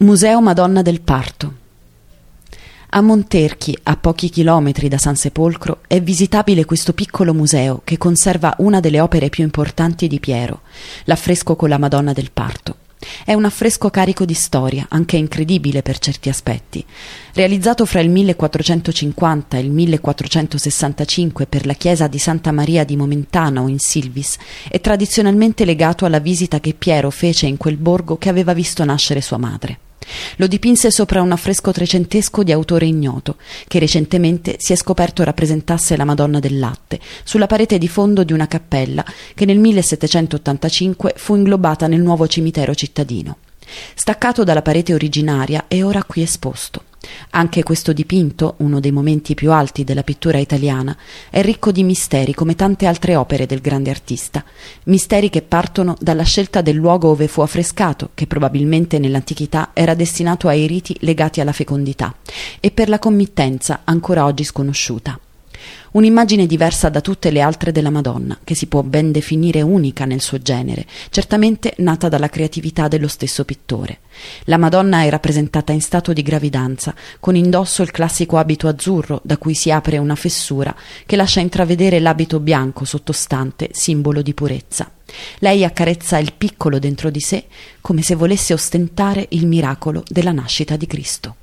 Museo 0.00 0.40
Madonna 0.40 0.80
del 0.80 1.00
Parto. 1.00 1.54
A 2.90 3.00
Monterchi, 3.00 3.76
a 3.82 3.96
pochi 3.96 4.30
chilometri 4.30 4.86
da 4.86 4.96
San 4.96 5.16
Sepolcro, 5.16 5.80
è 5.88 6.00
visitabile 6.00 6.64
questo 6.64 6.92
piccolo 6.92 7.34
museo 7.34 7.80
che 7.82 7.98
conserva 7.98 8.54
una 8.58 8.78
delle 8.78 9.00
opere 9.00 9.28
più 9.28 9.42
importanti 9.42 10.06
di 10.06 10.20
Piero, 10.20 10.60
l'affresco 11.02 11.56
con 11.56 11.68
la 11.68 11.78
Madonna 11.78 12.12
del 12.12 12.30
Parto. 12.30 12.76
È 13.24 13.32
un 13.32 13.44
affresco 13.44 13.90
carico 13.90 14.24
di 14.24 14.34
storia, 14.34 14.86
anche 14.88 15.16
incredibile 15.16 15.82
per 15.82 15.98
certi 15.98 16.28
aspetti. 16.28 16.84
Realizzato 17.32 17.84
fra 17.84 17.98
il 17.98 18.08
1450 18.08 19.56
e 19.56 19.60
il 19.60 19.70
1465 19.70 21.46
per 21.46 21.66
la 21.66 21.74
chiesa 21.74 22.06
di 22.06 22.18
Santa 22.18 22.52
Maria 22.52 22.84
di 22.84 22.96
Momentano 22.96 23.66
in 23.66 23.80
Silvis, 23.80 24.36
è 24.68 24.80
tradizionalmente 24.80 25.64
legato 25.64 26.04
alla 26.04 26.20
visita 26.20 26.60
che 26.60 26.74
Piero 26.74 27.10
fece 27.10 27.46
in 27.46 27.56
quel 27.56 27.76
borgo 27.76 28.16
che 28.16 28.28
aveva 28.28 28.52
visto 28.52 28.84
nascere 28.84 29.20
sua 29.20 29.38
madre. 29.38 29.78
Lo 30.36 30.46
dipinse 30.46 30.90
sopra 30.90 31.22
un 31.22 31.32
affresco 31.32 31.72
trecentesco 31.72 32.42
di 32.42 32.52
autore 32.52 32.86
ignoto, 32.86 33.36
che 33.66 33.78
recentemente 33.78 34.56
si 34.58 34.72
è 34.72 34.76
scoperto 34.76 35.24
rappresentasse 35.24 35.96
la 35.96 36.04
Madonna 36.04 36.38
del 36.38 36.58
Latte, 36.58 37.00
sulla 37.24 37.46
parete 37.46 37.78
di 37.78 37.88
fondo 37.88 38.24
di 38.24 38.32
una 38.32 38.46
cappella 38.46 39.04
che 39.34 39.44
nel 39.44 39.58
1785 39.58 41.14
fu 41.16 41.34
inglobata 41.34 41.86
nel 41.86 42.00
nuovo 42.00 42.26
cimitero 42.26 42.74
cittadino. 42.74 43.38
Staccato 43.94 44.44
dalla 44.44 44.62
parete 44.62 44.94
originaria 44.94 45.64
è 45.68 45.84
ora 45.84 46.02
qui 46.04 46.22
esposto. 46.22 46.87
Anche 47.30 47.62
questo 47.62 47.92
dipinto, 47.92 48.54
uno 48.58 48.80
dei 48.80 48.90
momenti 48.90 49.34
più 49.34 49.52
alti 49.52 49.84
della 49.84 50.02
pittura 50.02 50.38
italiana, 50.38 50.96
è 51.30 51.42
ricco 51.42 51.72
di 51.72 51.82
misteri 51.82 52.32
come 52.32 52.54
tante 52.54 52.86
altre 52.86 53.16
opere 53.16 53.44
del 53.44 53.60
grande 53.60 53.90
artista, 53.90 54.42
misteri 54.84 55.30
che 55.30 55.42
partono 55.42 55.96
dalla 56.00 56.24
scelta 56.24 56.62
del 56.62 56.76
luogo 56.76 57.16
dove 57.18 57.26
fu 57.26 57.40
affrescato, 57.40 58.10
che 58.14 58.26
probabilmente 58.26 58.98
nell'antichità 58.98 59.70
era 59.72 59.94
destinato 59.94 60.46
ai 60.46 60.66
riti 60.66 60.96
legati 61.00 61.40
alla 61.40 61.52
fecondità, 61.52 62.14
e 62.60 62.70
per 62.70 62.88
la 62.88 63.00
committenza 63.00 63.80
ancora 63.84 64.24
oggi 64.24 64.44
sconosciuta. 64.44 65.18
Un'immagine 65.92 66.46
diversa 66.46 66.88
da 66.88 67.00
tutte 67.00 67.30
le 67.30 67.40
altre 67.40 67.72
della 67.72 67.90
Madonna, 67.90 68.38
che 68.44 68.54
si 68.54 68.66
può 68.66 68.82
ben 68.82 69.10
definire 69.12 69.62
unica 69.62 70.04
nel 70.04 70.20
suo 70.20 70.38
genere, 70.38 70.86
certamente 71.10 71.74
nata 71.78 72.08
dalla 72.08 72.28
creatività 72.28 72.88
dello 72.88 73.08
stesso 73.08 73.44
pittore. 73.44 74.00
La 74.44 74.58
Madonna 74.58 75.02
è 75.02 75.10
rappresentata 75.10 75.72
in 75.72 75.80
stato 75.80 76.12
di 76.12 76.22
gravidanza, 76.22 76.94
con 77.20 77.36
indosso 77.36 77.82
il 77.82 77.90
classico 77.90 78.36
abito 78.36 78.68
azzurro 78.68 79.20
da 79.22 79.38
cui 79.38 79.54
si 79.54 79.70
apre 79.70 79.98
una 79.98 80.16
fessura 80.16 80.74
che 81.06 81.16
lascia 81.16 81.40
intravedere 81.40 82.00
l'abito 82.00 82.40
bianco 82.40 82.84
sottostante, 82.84 83.70
simbolo 83.72 84.22
di 84.22 84.34
purezza. 84.34 84.90
Lei 85.38 85.64
accarezza 85.64 86.18
il 86.18 86.32
piccolo 86.36 86.78
dentro 86.78 87.10
di 87.10 87.20
sé 87.20 87.44
come 87.80 88.02
se 88.02 88.14
volesse 88.14 88.52
ostentare 88.52 89.26
il 89.30 89.46
miracolo 89.46 90.02
della 90.06 90.32
nascita 90.32 90.76
di 90.76 90.86
Cristo. 90.86 91.36